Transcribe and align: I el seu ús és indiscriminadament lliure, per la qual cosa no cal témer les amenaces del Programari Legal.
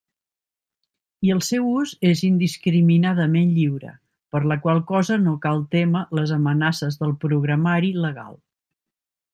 I 1.27 1.29
el 1.33 1.41
seu 1.47 1.67
ús 1.73 1.91
és 2.11 2.23
indiscriminadament 2.29 3.53
lliure, 3.59 3.93
per 4.35 4.43
la 4.53 4.59
qual 4.65 4.83
cosa 4.93 5.19
no 5.27 5.35
cal 5.47 5.63
témer 5.77 6.03
les 6.21 6.35
amenaces 6.41 7.03
del 7.05 7.19
Programari 7.27 7.95
Legal. 8.07 8.35